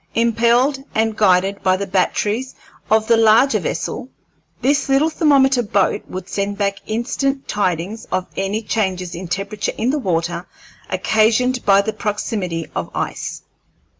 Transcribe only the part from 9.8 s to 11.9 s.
the water occasioned by